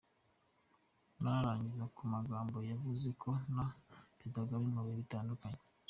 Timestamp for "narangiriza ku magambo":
1.21-2.57